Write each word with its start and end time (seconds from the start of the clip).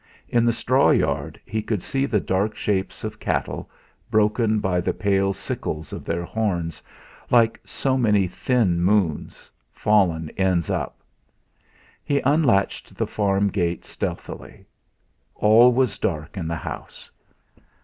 In 0.27 0.45
the 0.45 0.51
straw 0.51 0.89
yard 0.89 1.39
he 1.45 1.61
could 1.61 1.83
see 1.83 2.07
the 2.07 2.19
dark 2.19 2.55
shapes 2.55 3.03
of 3.03 3.19
cattle, 3.19 3.69
broken 4.09 4.57
by 4.57 4.81
the 4.81 4.95
pale 4.95 5.31
sickles 5.31 5.93
of 5.93 6.05
their 6.05 6.23
horns, 6.25 6.81
like 7.29 7.59
so 7.63 7.99
many 7.99 8.27
thin 8.27 8.81
moons, 8.83 9.51
fallen 9.71 10.31
ends 10.37 10.71
up. 10.71 11.01
He 12.03 12.19
unlatched 12.21 12.97
the 12.97 13.05
farm 13.05 13.49
gate 13.49 13.85
stealthily. 13.85 14.65
All 15.35 15.71
was 15.71 15.99
dark 15.99 16.35
in 16.35 16.47
the 16.47 16.55
house. 16.55 17.11